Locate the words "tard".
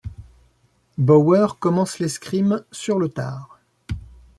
3.09-3.59